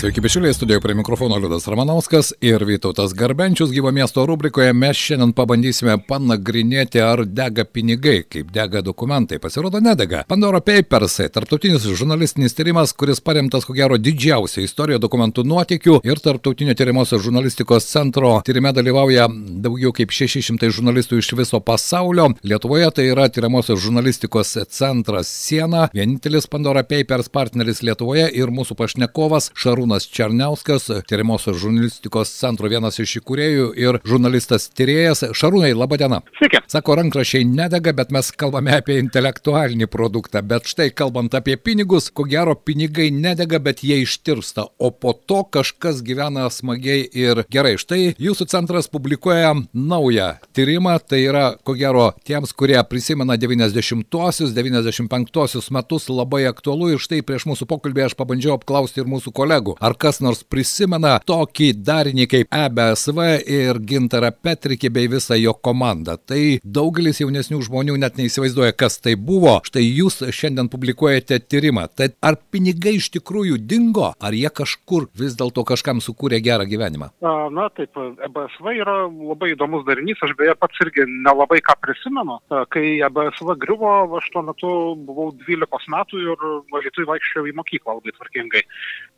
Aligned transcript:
Sveiki, 0.00 0.20
bičiuliai, 0.20 0.54
studijoje 0.54 0.80
prie 0.80 0.94
mikrofono 0.94 1.36
Liudas 1.36 1.66
Ramanauskas 1.68 2.32
ir 2.40 2.64
Vytautas 2.64 3.12
Garbenčius 3.14 3.70
gyvo 3.70 3.90
miesto 3.92 4.22
rubrikoje 4.26 4.72
mes 4.72 4.96
šiandien 4.96 5.34
pabandysime 5.36 5.98
panagrinėti, 6.08 7.02
ar 7.04 7.20
dega 7.28 7.66
pinigai, 7.68 8.22
kaip 8.24 8.48
dega 8.54 8.80
dokumentai. 8.80 9.36
Pasirodo, 9.38 9.76
nedega. 9.84 10.22
Pandora 10.28 10.62
Papersai- 10.64 11.28
tarptautinis 11.34 11.84
žurnalistinis 11.84 12.56
tyrimas, 12.56 12.94
kuris 12.96 13.20
paremtas, 13.20 13.66
ko 13.66 13.76
gero, 13.76 13.98
didžiausia 13.98 14.64
istorija 14.64 14.98
dokumentų 14.98 15.44
nuotikių 15.44 16.00
ir 16.02 16.16
tarptautinio 16.16 16.74
tyrimosios 16.74 17.20
žurnalistikos 17.20 17.84
centro 17.84 18.40
tyrime 18.42 18.72
dalyvauja 18.72 19.28
daugiau 19.60 19.92
kaip 19.92 20.08
600 20.08 20.72
žurnalistų 20.72 21.18
iš 21.18 21.32
viso 21.36 21.60
pasaulio. 21.60 22.32
Lietuvoje 22.42 22.90
tai 22.94 23.04
yra 23.12 23.28
tyrimosios 23.28 23.78
žurnalistikos 23.84 24.56
centras 24.70 25.26
Siena, 25.28 25.90
vienintelis 25.92 26.46
Pandora 26.46 26.84
Papers 26.84 27.28
partneris 27.28 27.82
Lietuvoje 27.82 28.30
ir 28.32 28.46
mūsų 28.46 28.74
pašnekovas 28.80 29.50
Šarūnas. 29.54 29.89
Šarūnas 29.90 30.06
Černiauskas, 30.06 30.84
tyrimosios 31.08 31.56
žurnalistikos 31.58 32.30
centro 32.30 32.68
vienas 32.70 32.98
iš 33.02 33.16
įkūrėjų 33.18 33.70
ir 33.74 33.98
žurnalistas 34.06 34.68
tyrėjas. 34.70 35.24
Šarūnai, 35.34 35.72
laba 35.74 35.96
diena. 35.98 36.20
Sveiki. 36.38 36.60
Sako, 36.70 36.94
rankrašiai 37.00 37.44
nedega, 37.44 37.92
bet 37.92 38.12
mes 38.14 38.30
kalbame 38.30 38.76
apie 38.76 39.00
intelektualinį 39.00 39.88
produktą. 39.90 40.42
Bet 40.46 40.68
štai 40.70 40.92
kalbant 40.94 41.34
apie 41.34 41.56
pinigus, 41.58 42.10
ko 42.14 42.22
gero 42.22 42.54
pinigai 42.54 43.08
nedega, 43.10 43.58
bet 43.58 43.82
jie 43.82 43.98
ištirsta, 44.04 44.68
o 44.78 44.92
po 44.94 45.12
to 45.12 45.42
kažkas 45.42 46.04
gyvena 46.06 46.46
smagiai 46.50 47.08
ir 47.10 47.42
gerai. 47.50 47.74
Štai 47.80 48.14
jūsų 48.14 48.46
centras 48.52 48.86
publikuoja 48.92 49.56
naują 49.74 50.30
tyrimą, 50.54 51.00
tai 51.02 51.24
yra, 51.24 51.56
ko 51.66 51.74
gero, 51.74 52.12
tiems, 52.22 52.54
kurie 52.54 52.78
prisimena 52.86 53.34
90-osius, 53.40 54.54
95-osius 54.54 55.72
metus 55.74 56.06
labai 56.12 56.44
aktualu 56.52 56.94
ir 56.94 57.02
štai 57.02 57.24
prieš 57.26 57.48
mūsų 57.50 57.66
pokalbį 57.74 58.06
aš 58.06 58.18
pabandžiau 58.20 58.54
apklausti 58.54 59.02
ir 59.02 59.10
mūsų 59.10 59.34
kolegų. 59.34 59.79
Ar 59.80 59.94
kas 59.96 60.18
nors 60.20 60.42
prisimena 60.44 61.14
tokį 61.24 61.70
darinį 61.80 62.26
kaip 62.28 62.50
EBSV 62.52 63.20
ir 63.48 63.78
Gintarą 63.88 64.28
Petrikį 64.36 64.90
bei 64.92 65.08
visą 65.08 65.38
jo 65.40 65.54
komandą? 65.56 66.18
Tai 66.20 66.40
daugelis 66.60 67.22
jaunesnių 67.22 67.62
žmonių 67.64 67.94
net 68.02 68.20
neįsivaizduoja, 68.20 68.74
kas 68.76 68.98
tai 69.00 69.14
buvo. 69.16 69.54
Štai 69.64 69.86
jūs 69.86 70.20
šiandien 70.36 70.68
publikuojate 70.68 71.38
tyrimą. 71.48 71.86
Tai 71.96 72.10
ar 72.20 72.36
pinigai 72.52 72.98
iš 72.98 73.08
tikrųjų 73.14 73.56
dingo, 73.70 74.10
ar 74.20 74.36
jie 74.36 74.50
kažkur 74.52 75.08
vis 75.16 75.38
dėlto 75.40 75.64
kažkam 75.70 76.04
sukūrė 76.04 76.42
gerą 76.44 76.68
gyvenimą? 76.68 77.08
Na 77.56 77.70
taip, 77.72 77.96
EBSV 78.28 78.76
yra 78.82 78.98
labai 79.08 79.54
įdomus 79.54 79.86
darinys, 79.88 80.20
aš 80.20 80.36
beje 80.36 80.58
pats 80.60 80.84
irgi 80.84 81.08
nelabai 81.08 81.62
ką 81.64 81.78
prisimenu. 81.80 82.36
Kai 82.68 82.98
EBSV 83.08 83.56
griuvo, 83.64 83.94
aš 84.20 84.28
tuo 84.36 84.44
metu 84.44 84.74
buvau 85.08 85.32
12 85.40 85.88
metų 85.96 86.20
ir 86.26 86.46
valytui 86.68 87.08
vaikščiau 87.08 87.48
į 87.48 87.56
mokyklą 87.62 87.96
labai 87.96 88.14
tvarkingai. 88.18 88.66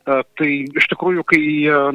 Tai 0.03 0.42
iš 0.79 0.87
tikrųjų, 0.91 1.23
kai 1.29 1.41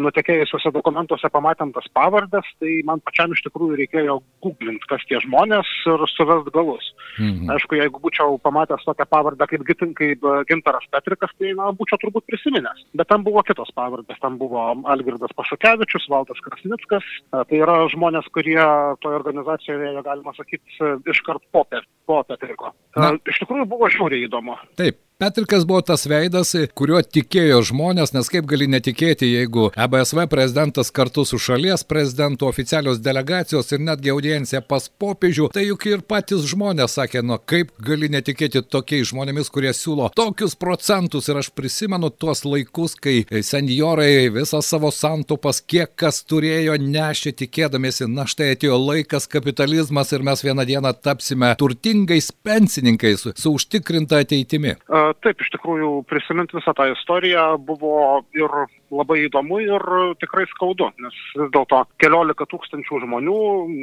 nutekėjusiuose 0.02 0.72
dokumentuose 0.74 1.30
pamatėm 1.32 1.72
tas 1.76 1.86
pavardės, 1.96 2.46
tai 2.62 2.78
man 2.88 3.02
pačiam 3.04 3.34
iš 3.34 3.42
tikrųjų 3.46 3.78
reikėjo 3.82 4.18
googlinti, 4.44 4.88
kas 4.90 5.04
tie 5.10 5.20
žmonės 5.24 5.68
ir 5.90 6.04
suvest 6.14 6.50
galus. 6.54 6.92
Mhm. 7.18 7.50
Aišku, 7.54 7.78
jeigu 7.80 8.02
būčiau 8.02 8.38
pamatęs 8.42 8.86
tokią 8.86 9.08
pavardę 9.10 9.48
kaip, 9.50 9.66
kaip 9.98 10.26
Gintaras 10.50 10.86
Petrikas, 10.92 11.34
tai 11.38 11.54
na, 11.58 11.70
būčiau 11.76 12.00
turbūt 12.04 12.26
prisiminęs. 12.30 12.86
Bet 12.98 13.10
ten 13.10 13.24
buvo 13.26 13.42
kitos 13.46 13.72
pavardės, 13.76 14.20
ten 14.22 14.38
buvo 14.40 14.68
Algirdas 14.90 15.34
Pašukevičius, 15.38 16.08
Valdas 16.12 16.40
Krasnickas. 16.44 17.06
Tai 17.32 17.62
yra 17.62 17.80
žmonės, 17.92 18.30
kurie 18.34 18.60
toje 19.02 19.20
organizacijoje, 19.20 19.94
galima 20.06 20.34
sakyti, 20.38 20.78
iškart 21.10 21.44
po, 21.52 21.66
po 22.08 22.22
Petriko. 22.28 22.72
Na. 22.96 23.12
Iš 23.28 23.44
tikrųjų 23.44 23.68
buvo 23.68 23.90
žiauriai 23.92 24.24
įdomu. 24.26 24.56
Taip, 24.80 24.96
Petrikas 25.18 25.64
buvo 25.66 25.80
tas 25.82 26.04
veidas, 26.06 26.52
kuriuo 26.78 27.00
tikėjo 27.02 27.56
žmonės, 27.72 28.12
nes 28.14 28.28
kaip 28.30 28.44
gali 28.46 28.68
netikėti, 28.70 29.26
jeigu 29.26 29.64
EBSV 29.74 30.28
prezidentas 30.30 30.92
kartu 30.94 31.24
su 31.26 31.40
šalies 31.42 31.82
prezidentu, 31.90 32.46
oficialios 32.46 33.00
delegacijos 33.02 33.74
ir 33.74 33.82
netgi 33.82 34.12
audiencija 34.12 34.60
pas 34.62 34.86
popiežių, 34.86 35.48
tai 35.50 35.64
juk 35.64 35.86
ir 35.90 36.04
patys 36.06 36.46
žmonės 36.52 36.94
sakė, 37.00 37.24
nu 37.26 37.40
kaip 37.42 37.72
gali 37.82 38.06
netikėti 38.14 38.62
tokiais 38.62 39.10
žmonėmis, 39.10 39.50
kurie 39.50 39.72
siūlo 39.74 40.06
tokius 40.14 40.54
procentus. 40.54 41.26
Ir 41.26 41.42
aš 41.42 41.50
prisimenu 41.50 42.12
tuos 42.14 42.44
laikus, 42.46 42.94
kai 42.94 43.24
senjorai 43.26 44.30
visą 44.30 44.62
savo 44.62 44.92
santupas, 44.94 45.58
kiek 45.58 45.98
kas 45.98 46.22
turėjo, 46.30 46.78
nešė 46.78 47.34
tikėdamėsi, 47.42 48.06
na 48.06 48.28
štai 48.30 48.52
atėjo 48.54 48.78
laikas 48.84 49.26
kapitalizmas 49.26 50.14
ir 50.14 50.22
mes 50.30 50.46
vieną 50.46 50.68
dieną 50.70 50.94
tapsime 51.02 51.56
turtingais 51.98 52.32
pensininkais 52.32 53.26
su 53.34 53.52
užtikrinta 53.52 54.20
ateitimi. 54.22 54.74
Taip, 55.22 55.40
iš 55.40 55.50
tikrųjų, 55.54 56.04
prisiminti 56.08 56.56
visą 56.56 56.74
tą 56.74 56.88
istoriją 56.92 57.58
buvo 57.58 58.22
ir 58.34 58.50
labai 58.90 59.26
įdomu 59.26 59.60
ir 59.60 59.82
tikrai 60.20 60.46
skaudu, 60.54 60.90
nes 60.98 61.14
vis 61.36 61.50
dėlto 61.52 61.84
keliolika 61.98 62.46
tūkstančių 62.48 63.02
žmonių, 63.04 63.40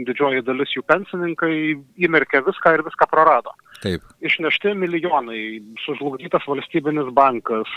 didžioji 0.08 0.46
dalis 0.48 0.74
jų 0.76 0.86
pensininkai, 0.88 1.76
įmerkė 1.98 2.44
viską 2.46 2.78
ir 2.78 2.86
viską 2.88 3.10
prarado. 3.12 3.54
Taip. 3.86 4.02
Išnešti 4.26 4.74
milijonai, 4.82 5.40
sužlugdytas 5.86 6.48
valstybinis 6.50 7.12
bankas, 7.14 7.70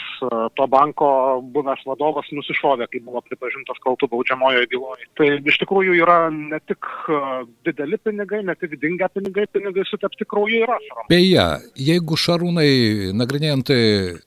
to 0.57 0.67
banko 0.73 1.09
buvęs 1.53 1.83
vadovas 1.85 2.31
nusišovė, 2.33 2.87
kai 2.89 3.03
buvo 3.05 3.21
pripažintas 3.27 3.77
kaltų 3.85 4.09
baudžiamojoje 4.15 4.71
byloje. 4.73 5.09
Tai 5.21 5.29
iš 5.53 5.59
tikrųjų 5.63 5.99
yra 6.01 6.19
ne 6.33 6.61
tik 6.65 6.89
dideli 7.69 7.99
pinigai, 8.01 8.41
ne 8.47 8.57
tik 8.57 8.79
dingę 8.81 9.11
pinigai, 9.13 9.45
pinigai 9.53 9.85
sutepti 9.89 10.25
krauju 10.29 10.63
ir 10.63 10.73
ašarom. 10.79 11.09
Beje, 11.13 11.47
jeigu 11.91 12.17
šarūnai, 12.25 12.71
nagrinėjant 13.19 13.75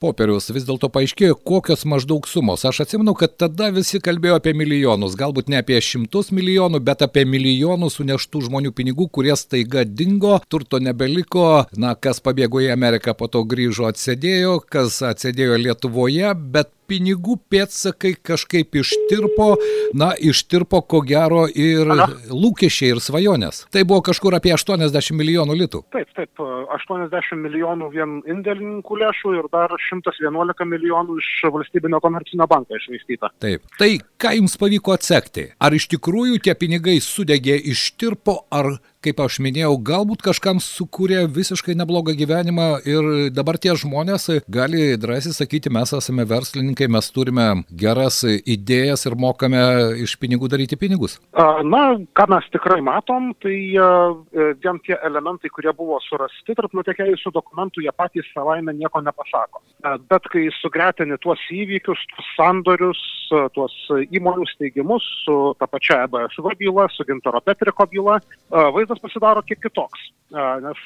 popierius, 0.04 0.52
vis 0.54 0.68
dėlto 0.68 0.92
paaiškėjo, 0.94 1.40
kokios 1.48 1.88
maždaug 1.90 2.30
sumos. 2.30 2.68
Aš 2.70 2.84
atsimenu, 2.86 3.16
kad 3.18 3.34
tada 3.42 3.72
visi 3.74 4.02
kalbėjo 4.04 4.38
apie 4.38 4.54
milijonus, 4.58 5.18
galbūt 5.18 5.50
ne 5.50 5.62
apie 5.64 5.82
šimtus 5.82 6.30
milijonų, 6.36 6.84
bet 6.86 7.02
apie 7.08 7.26
milijonus 7.26 7.98
suneštų 7.98 8.46
žmonių 8.52 8.76
pinigų, 8.78 9.10
kurie 9.10 9.34
staiga 9.40 9.86
dingo, 9.88 10.38
turto 10.52 10.78
nebeliko, 10.84 11.66
na, 11.78 11.94
kas 11.96 12.20
pabėgo 12.24 12.62
į 12.64 12.72
Ameriką, 12.74 13.14
po 13.18 13.30
to 13.32 13.44
grįžo 13.48 13.88
atsėdėjo, 13.90 14.60
kas 14.72 15.00
atsėdėjo 15.08 15.60
Lietuvoje, 15.62 16.34
bet 16.36 16.72
pinigų 16.92 17.38
pėtsakai 17.52 18.14
kažkaip 18.20 18.76
ištirpo, 18.82 19.54
na, 19.98 20.12
ištirpo 20.20 20.82
ko 20.92 21.02
gero 21.08 21.46
ir 21.48 21.88
Ana? 21.88 22.08
lūkesčiai 22.28 22.96
ir 22.96 23.02
svajonės. 23.04 23.66
Tai 23.72 23.86
buvo 23.88 24.04
kažkur 24.10 24.36
apie 24.38 24.54
80 24.56 25.16
milijonų 25.18 25.58
litų. 25.64 25.84
Taip, 25.96 26.12
taip, 26.18 26.44
80 26.76 27.40
milijonų 27.40 27.90
vien 27.96 28.20
indėlininkų 28.36 29.00
lėšų 29.04 29.36
ir 29.40 29.50
dar 29.54 29.74
111 29.88 30.68
milijonų 30.68 31.20
iš 31.22 31.32
valstybinio 31.56 32.02
komercinio 32.04 32.48
banko 32.52 32.80
išvaistyta. 32.80 33.32
Taip. 33.44 33.66
Tai 33.80 33.92
ką 34.22 34.36
jums 34.40 34.58
pavyko 34.60 34.96
atsekti? 34.98 35.52
Ar 35.62 35.76
iš 35.76 35.88
tikrųjų 35.96 36.42
tie 36.44 36.56
pinigai 36.58 37.00
sudegė 37.04 37.58
ištirpo, 37.72 38.44
ar 38.52 38.76
kaip 39.02 39.22
aš 39.24 39.40
minėjau, 39.42 39.74
galbūt 39.82 40.22
kažkam 40.26 40.60
sukūrė 40.62 41.24
visiškai 41.34 41.74
neblogą 41.78 42.14
gyvenimą 42.18 42.68
ir 42.86 43.08
dabar 43.34 43.58
tie 43.62 43.74
žmonės 43.78 44.28
gali 44.52 44.94
drąsiai 45.02 45.34
sakyti, 45.34 45.72
mes 45.74 45.94
esame 45.98 46.26
verslininkai, 46.30 46.81
mes 46.90 47.12
turime 47.14 47.48
geras 47.78 48.22
idėjas 48.26 49.06
ir 49.10 49.18
mokame 49.20 49.62
iš 50.02 50.16
pinigų 50.22 50.50
daryti 50.52 50.80
pinigus. 50.80 51.20
Na, 51.36 51.82
ką 52.18 52.28
mes 52.32 52.48
tikrai 52.54 52.80
matom, 52.86 53.32
tai 53.42 53.56
vien 54.64 54.80
tie 54.86 54.98
elementai, 55.06 55.52
kurie 55.54 55.74
buvo 55.78 56.00
surasti 56.06 56.56
tarp 56.58 56.74
nutekėjusių 56.78 57.34
dokumentų, 57.36 57.86
jie 57.86 57.94
patys 57.96 58.30
savaime 58.34 58.74
nieko 58.78 59.02
nepasako. 59.06 59.62
Bet 60.10 60.30
kai 60.32 60.48
sugretini 60.62 61.18
tuos 61.22 61.42
įvykius, 61.52 62.02
tuos 62.14 62.32
sandorius, 62.38 63.02
tuos 63.56 63.76
įmonių 64.12 64.48
steigimus 64.52 65.06
su 65.26 65.36
ta 65.60 65.68
pačia 65.72 66.04
EBSV 66.06 66.56
byla, 66.60 66.88
su 66.92 67.06
Gintaro 67.08 67.42
Petriko 67.42 67.88
byla, 67.92 68.20
vaizdas 68.50 69.00
pasidaro 69.04 69.44
kiek 69.46 69.62
kitoks. 69.64 70.10
Nes 70.32 70.82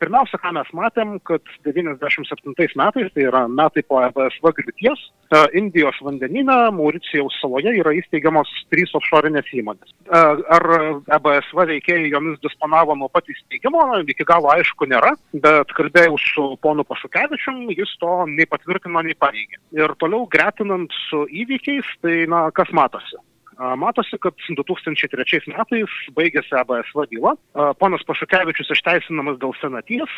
pirmiausia, 0.00 0.36
ką 0.42 0.50
mes 0.52 0.68
matėm, 0.76 1.14
kad 1.24 1.40
97 1.64 2.76
metais, 2.76 3.12
tai 3.14 3.22
yra 3.24 3.46
metai 3.48 3.84
po 3.88 4.00
EBSV 4.04 4.52
griūties, 4.58 5.06
Indijos 5.54 5.98
vandenyne, 6.02 6.56
Mauricijaus 6.74 7.36
saloje 7.38 7.70
yra 7.78 7.92
įsteigiamos 7.94 8.50
trys 8.72 8.90
offshore'inės 8.98 9.50
įmonės. 9.54 9.92
Ar 10.10 10.66
EBSV 11.06 11.66
veikėjai 11.70 12.10
jomis 12.10 12.40
disponavo 12.42 12.96
nuo 12.98 13.06
pat 13.14 13.30
įsteigimo, 13.30 13.84
iki 14.10 14.26
galo 14.26 14.50
aišku 14.56 14.90
nėra, 14.90 15.14
bet 15.46 15.70
kalbėjau 15.78 16.18
su 16.18 16.46
ponu 16.66 16.84
Pašukevičium, 16.88 17.68
jis 17.78 17.94
to 18.02 18.12
nei 18.34 18.48
patvirtino, 18.50 19.04
nei 19.06 19.14
paneigė. 19.14 19.62
Ir 19.78 19.94
toliau 20.02 20.26
gretinant 20.30 20.90
su 21.06 21.24
įvykiais, 21.30 21.94
tai 22.02 22.24
na, 22.30 22.48
kas 22.54 22.74
matosi? 22.74 23.20
Matosi, 23.60 24.16
kad 24.24 24.36
2003 24.56 25.50
metais 25.52 25.96
baigėsi 26.16 26.54
ABSV 26.56 27.02
byla, 27.10 27.34
ponas 27.76 28.04
Pašukevičius 28.08 28.72
išteisinamas 28.72 29.36
dėl 29.42 29.52
senaties, 29.60 30.14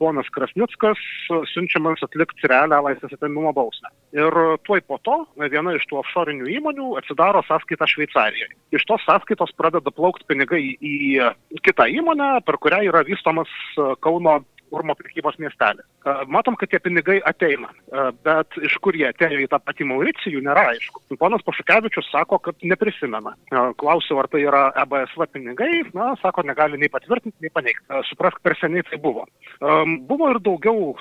ponas 0.00 0.30
Krasnickas 0.32 1.00
siunčiamas 1.52 2.00
atlikti 2.06 2.48
realią 2.48 2.78
laisvės 2.86 3.12
atėmimo 3.18 3.52
bausmę. 3.56 3.92
Ir 4.16 4.32
tuoj 4.64 4.80
po 4.88 4.96
to 5.04 5.18
viena 5.36 5.74
iš 5.76 5.84
tų 5.90 6.00
offshore 6.00 6.32
įmonių 6.32 6.94
atsidaro 7.02 7.42
sąskaitą 7.50 7.88
Šveicarijoje. 7.90 8.56
Iš 8.72 8.86
tos 8.88 9.04
sąskaitos 9.04 9.52
pradeda 9.60 9.92
plaukti 9.92 10.24
pinigai 10.30 10.62
į 10.80 11.28
kitą 11.66 11.84
įmonę, 12.00 12.38
per 12.48 12.56
kurią 12.64 12.80
yra 12.88 13.04
vystomas 13.04 13.52
Kauno 14.00 14.40
Urmo 14.74 14.94
prekybos 14.98 15.38
miestelį. 15.42 15.82
Matom, 16.30 16.56
kad 16.58 16.70
tie 16.72 16.80
pinigai 16.82 17.18
ateina, 17.26 17.70
bet 18.24 18.56
iš 18.62 18.76
kur 18.84 18.96
jie 18.96 19.08
atėjo 19.10 19.40
į 19.42 19.48
tą 19.50 19.58
patį 19.64 19.88
Mauricijų, 19.90 20.42
nėra 20.46 20.68
aišku. 20.72 21.02
Ponas 21.20 21.44
Pašukevičius 21.46 22.10
sako, 22.12 22.38
kad 22.44 22.62
neprisimena. 22.62 23.34
Klausiu, 23.80 24.20
ar 24.22 24.30
tai 24.32 24.44
yra 24.46 24.62
EBSV 24.84 25.26
pinigai, 25.34 25.82
na, 25.96 26.12
sako, 26.22 26.44
negali 26.48 26.78
nei 26.80 26.92
patvirtinti, 26.92 27.36
nei 27.42 27.54
paneigti. 27.54 27.86
Suprask, 28.10 28.38
per 28.44 28.56
seniai 28.60 28.86
tai 28.88 29.00
buvo. 29.02 29.26
Buvo 30.10 30.30
ir 30.34 30.42
daugiau 30.46 30.94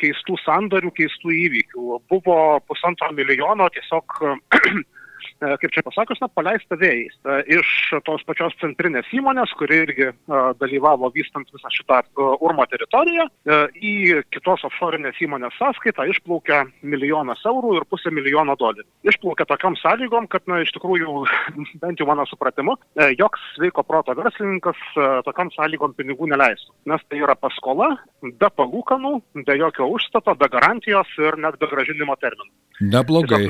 keistų 0.00 0.38
sandorių, 0.44 0.92
keistų 0.98 1.32
įvykių. 1.44 2.02
Buvo 2.12 2.38
pusantro 2.68 3.10
milijono 3.16 3.70
tiesiog 3.74 4.20
kaip 5.40 5.72
čia 5.74 5.82
pasakius, 5.86 6.20
na, 6.22 6.28
paleista 6.32 6.76
vėjais 6.78 7.14
e, 7.14 7.38
iš 7.58 7.70
tos 8.06 8.24
pačios 8.28 8.54
centrinės 8.60 9.08
įmonės, 9.14 9.52
kuri 9.58 9.80
irgi 9.84 10.06
e, 10.10 10.14
dalyvavo 10.60 11.10
vystant 11.14 11.50
visą 11.54 11.70
šitą 11.72 12.02
Urmo 12.14 12.64
teritoriją, 12.68 13.26
į 13.74 14.22
kitos 14.34 14.64
offshore'inės 14.66 15.18
įmonės 15.24 15.54
sąskaitą 15.58 16.06
išplaukė 16.10 16.60
milijonas 16.86 17.42
eurų 17.48 17.74
ir 17.78 17.86
pusę 17.90 18.12
milijono 18.14 18.56
dolerių. 18.60 18.86
Išplaukė 19.08 19.46
tokiam 19.48 19.76
sąlygom, 19.80 20.26
kad, 20.32 20.44
na, 20.50 20.60
iš 20.64 20.72
tikrųjų, 20.76 21.24
bent 21.82 22.00
jau 22.00 22.08
mano 22.08 22.26
supratimu, 22.28 22.76
joks 23.18 23.44
sveiko 23.56 23.84
proto 23.86 24.16
verslininkas 24.18 24.80
tokiam 25.26 25.52
sąlygom 25.54 25.96
pinigų 25.98 26.28
neleistų. 26.32 26.74
Nes 26.92 27.04
tai 27.08 27.22
yra 27.22 27.36
paskola, 27.38 27.94
be 28.24 28.50
palūkanų, 28.58 29.14
be 29.46 29.58
jokio 29.60 29.88
užstato, 29.94 30.36
be 30.40 30.50
garantijos 30.52 31.10
ir 31.22 31.38
net 31.40 31.58
be 31.60 31.70
gražinimo 31.70 32.16
terminų. 32.20 32.50
Neblogai. 32.90 33.46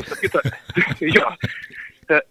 jo, 1.17 1.31
E, 1.35 1.63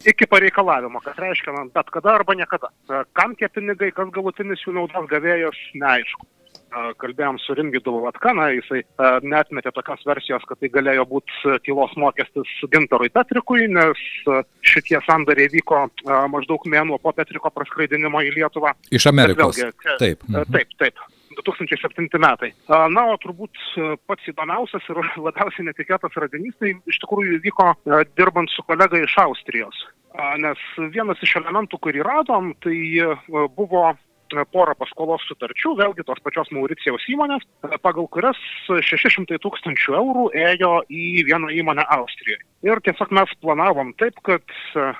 iki 0.09 0.27
pareikalavimo, 0.29 1.01
kas 1.03 1.17
reiškia, 1.19 1.55
na, 1.55 1.65
bet 1.73 1.89
kada 1.93 2.17
arba 2.17 2.35
niekada. 2.37 2.69
E, 2.89 3.01
kam 3.17 3.35
tie 3.39 3.49
pinigai, 3.51 3.91
kas 3.95 4.11
galutinis 4.15 4.63
jų 4.65 4.75
naudos 4.77 5.09
gavėjas, 5.11 5.59
neaišku. 5.79 6.27
E, 6.27 6.83
kalbėjom 7.01 7.39
su 7.43 7.55
Rimgidu 7.57 7.95
Vatkana, 8.05 8.49
jisai 8.57 8.83
netmetė 9.23 9.73
tokios 9.75 10.05
versijos, 10.09 10.45
kad 10.49 10.61
tai 10.61 10.71
galėjo 10.73 11.07
būti 11.15 11.57
tylos 11.67 11.95
mokestis 11.99 12.53
gintarui 12.73 13.11
Petrikui, 13.13 13.67
nes 13.71 14.05
šitie 14.73 14.99
sandariai 15.07 15.51
vyko 15.53 15.85
maždaug 16.33 16.65
mėnuo 16.69 17.01
po 17.01 17.13
Petriko 17.15 17.53
praskraidinimo 17.53 18.23
į 18.25 18.37
Lietuvą. 18.39 18.75
Iš 18.93 19.09
Amerikos. 19.13 19.59
Vėlgi, 19.61 19.97
taip. 20.01 20.25
Taip, 20.53 20.79
taip. 20.81 21.05
2007 21.39 22.21
metai. 22.21 22.51
Na, 22.69 23.05
o 23.13 23.17
turbūt 23.21 23.57
pats 24.09 24.29
įdomiausias 24.31 24.87
ir 24.91 25.01
labiausiai 25.27 25.67
netikėtas 25.69 26.15
radinys 26.19 26.55
tai 26.61 26.75
iš 26.89 27.01
tikrųjų 27.03 27.39
įvyko 27.39 27.69
dirbant 28.17 28.51
su 28.53 28.65
kolega 28.67 29.01
iš 29.03 29.17
Austrijos. 29.25 29.85
Nes 30.37 30.59
vienas 30.93 31.21
iš 31.25 31.39
elementų, 31.39 31.79
kurį 31.81 32.03
radom, 32.05 32.51
tai 32.61 32.77
buvo 33.57 33.87
porą 34.53 34.75
paskolos 34.79 35.23
sutarčių, 35.29 35.75
vėlgi 35.79 36.05
tos 36.07 36.21
pačios 36.25 36.49
Mauricijaus 36.55 37.05
įmonės, 37.13 37.45
pagal 37.85 38.07
kurias 38.13 38.39
600 38.67 39.39
tūkstančių 39.43 39.97
eurų 39.99 40.25
ėjo 40.37 40.73
į 40.89 41.25
vieną 41.29 41.53
įmonę 41.59 41.85
Austrijoje. 41.97 42.41
Ir 42.63 42.79
tiesiog 42.79 43.11
mes 43.11 43.31
planavom 43.43 43.89
taip, 43.99 44.15
kad 44.23 44.53
a, 44.79 44.93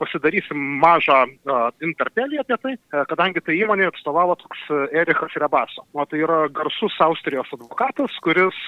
pasidarysim 0.00 0.60
mažą 0.82 1.22
interpelį 1.84 2.42
apie 2.42 2.58
tai, 2.60 2.74
kadangi 3.08 3.40
tai 3.46 3.56
įmonė 3.62 3.88
atstovavo 3.88 4.36
toks 4.42 4.66
Erichas 4.92 5.36
Rebaso. 5.40 5.86
O 5.96 6.04
tai 6.04 6.20
yra 6.26 6.42
garsus 6.52 6.98
Austrijos 7.04 7.48
advokatas, 7.56 8.12
kuris 8.24 8.58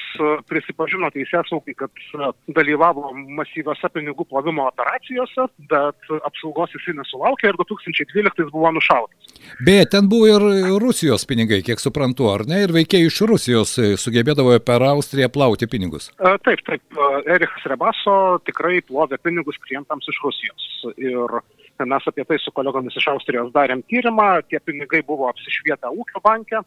prisipažino 0.49 1.13
teisės 1.13 1.53
saugai, 1.53 1.77
kad 1.83 2.03
dalyvavo 2.57 3.13
masyviose 3.41 3.93
pinigų 3.93 4.25
plovimo 4.31 4.71
operacijose, 4.71 5.51
bet 5.71 6.11
apsaugos 6.25 6.73
jisai 6.79 6.97
nesulaukė 6.97 7.53
ir 7.53 7.61
2012 7.61 8.49
buvo 8.55 8.73
nušautas. 8.79 9.40
Beje, 9.65 9.87
ten 9.93 10.09
buvo 10.11 10.29
ir 10.29 10.45
Rusijos 10.83 11.27
pinigai, 11.29 11.61
kiek 11.67 11.81
suprantu, 11.83 12.31
ar 12.33 12.47
ne? 12.49 12.63
Ir 12.65 12.75
veikiai 12.75 13.09
iš 13.09 13.21
Rusijos 13.31 13.77
sugebėdavo 14.03 14.57
per 14.65 14.85
Austriją 14.91 15.31
plauti 15.33 15.69
pinigus. 15.71 16.11
A, 16.19 16.37
taip, 16.45 16.63
taip. 16.67 16.83
Erichas 17.29 17.67
Rebaso 17.71 18.15
tikrai 18.49 18.81
plovė 18.87 19.21
pinigus 19.23 19.59
klientams 19.67 20.09
iš 20.11 20.21
Rusijos. 20.25 20.69
Ir 21.01 21.41
mes 21.89 22.07
apie 22.09 22.25
tai 22.29 22.39
su 22.41 22.53
kolegomis 22.53 22.97
iš 23.01 23.09
Austrijos 23.15 23.53
darėm 23.55 23.83
tyrimą, 23.89 24.31
tie 24.49 24.61
pinigai 24.65 25.03
buvo 25.07 25.29
apsišvietę 25.31 25.93
ūkio 25.93 26.23
banke. 26.25 26.61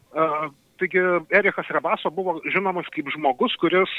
Taigi 0.83 0.99
Erikas 1.31 1.69
Rebaso 1.71 2.09
buvo 2.11 2.41
žinomas 2.51 2.89
kaip 2.91 3.07
žmogus, 3.13 3.53
kuris 3.61 3.91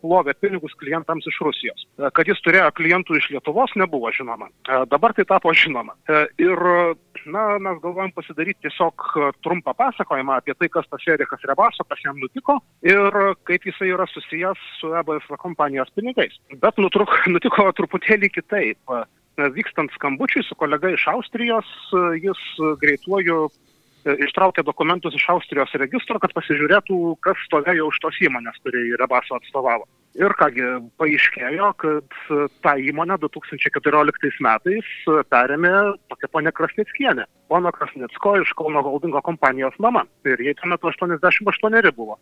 plovė 0.00 0.32
pinigus 0.40 0.72
klientams 0.80 1.26
iš 1.28 1.40
Rusijos. 1.44 1.82
Kad 2.16 2.30
jis 2.30 2.40
turėjo 2.46 2.70
klientų 2.78 3.18
iš 3.18 3.26
Lietuvos, 3.34 3.74
nebuvo 3.76 4.08
žinoma. 4.14 4.48
Dabar 4.88 5.12
tai 5.12 5.26
tapo 5.28 5.52
žinoma. 5.52 5.92
Ir 6.40 6.56
na, 7.28 7.42
mes 7.60 7.82
galvojam 7.82 8.14
pasidaryti 8.16 8.64
tiesiog 8.64 9.04
trumpą 9.44 9.74
pasakojimą 9.76 10.38
apie 10.38 10.56
tai, 10.56 10.70
kas 10.72 10.88
tas 10.88 11.04
Erikas 11.12 11.44
Rebaso, 11.44 11.84
kas 11.84 12.00
jam 12.06 12.16
nutiko 12.22 12.56
ir 12.80 13.20
kaip 13.44 13.68
jisai 13.68 13.90
yra 13.92 14.08
susijęs 14.08 14.64
su 14.80 14.94
EBSV 14.96 15.36
kompanijos 15.44 15.92
pinigais. 15.92 16.40
Bet 16.64 16.80
nutruk, 16.80 17.12
nutiko 17.34 17.68
truputėlį 17.76 18.32
kitaip. 18.32 18.96
Vykstant 19.34 19.90
skambučiui 19.96 20.44
su 20.46 20.54
kolega 20.56 20.92
iš 20.94 21.08
Austrijos, 21.10 21.68
jis 22.22 22.42
greituoju 22.80 23.48
ištraukė 24.04 24.64
dokumentus 24.66 25.16
iš 25.16 25.26
Austrijos 25.34 25.72
registro, 25.80 26.20
kad 26.22 26.34
pasižiūrėtų, 26.36 26.98
kas 27.24 27.40
stovėjo 27.48 27.88
už 27.90 28.00
tos 28.04 28.18
įmonės, 28.24 28.60
kuri 28.64 28.90
Rebaso 29.00 29.38
atstovavo. 29.38 29.88
Ir 30.14 30.30
kągi, 30.38 30.62
paaiškėjo, 31.00 31.72
kad 31.82 32.18
tą 32.62 32.74
įmonę 32.90 33.16
2014 33.24 34.44
metais 34.46 34.90
perėmė 35.32 35.72
tokia 36.12 36.30
ponė 36.30 36.52
Krasnickienė. 36.54 37.26
Pono 37.50 37.72
Krasnicko 37.74 38.36
iš 38.42 38.52
Kauno 38.58 38.84
holdingo 38.86 39.22
kompanijos 39.26 39.74
mama. 39.82 40.04
Ir 40.28 40.38
jai 40.38 40.54
tuo 40.60 40.70
metu 40.70 40.92
88 40.92 41.90
buvo. 41.96 42.20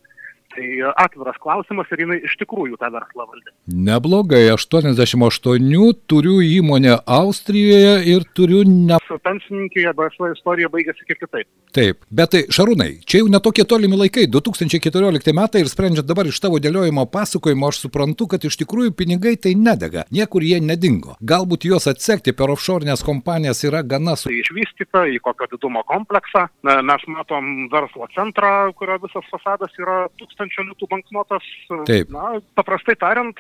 Tai 0.53 0.67
atviras 1.01 1.39
klausimas, 1.41 1.89
ar 1.89 2.01
jinai 2.03 2.19
iš 2.27 2.35
tikrųjų 2.43 2.77
tą 2.77 2.91
verslą 2.93 3.25
valdė. 3.25 3.53
Neblogai, 3.73 4.43
88 4.53 5.95
turiu 6.11 6.35
įmonę 6.45 6.99
Austrijoje 7.09 7.95
ir 8.13 8.27
turiu 8.37 8.61
ne... 8.69 8.99
Pensininkė, 9.25 9.87
BSV 9.97 10.33
istorija 10.35 10.69
baigėsi 10.73 11.07
kiek 11.09 11.21
kitaip. 11.23 11.49
Taip, 11.73 12.03
bet 12.13 12.35
tai 12.35 12.43
Šarūnai, 12.53 12.99
čia 13.09 13.23
jau 13.23 13.31
netokie 13.33 13.65
tolimi 13.69 13.97
laikai, 13.97 14.27
2014 14.29 15.33
metai 15.37 15.63
ir 15.65 15.71
sprendžiant 15.73 16.09
dabar 16.09 16.29
iš 16.29 16.41
tavo 16.45 16.61
dėliojimo 16.61 17.07
pasakojimo, 17.13 17.71
aš 17.73 17.87
suprantu, 17.87 18.29
kad 18.35 18.45
iš 18.45 18.61
tikrųjų 18.61 18.93
pinigai 18.99 19.39
tai 19.41 19.55
nedega, 19.57 20.05
niekur 20.13 20.45
jie 20.45 20.61
nedingo. 20.61 21.17
Galbūt 21.25 21.65
juos 21.71 21.89
atsekti 21.89 22.37
per 22.37 22.53
offshore'nės 22.53 23.05
kompanijas 23.07 23.65
yra 23.65 23.81
gana 23.81 24.19
su... 24.21 24.29
Tai 24.29 24.37
išvystyta 24.43 25.07
į 25.17 25.23
kokio 25.25 25.49
didumo 25.55 25.85
kompleksą, 25.89 26.45
mes 26.61 27.09
matom 27.09 27.71
verslo 27.73 28.11
centrą, 28.13 28.53
kurio 28.77 29.01
visas 29.07 29.33
fasadas 29.33 29.73
yra 29.81 30.03
tūkstantis 30.21 30.42
tūkstančio 30.43 30.65
litų 30.71 30.89
banknotas. 30.91 31.47
Taip. 31.87 32.11
Na, 32.13 32.41
paprastai 32.57 32.97
tariant, 32.99 33.37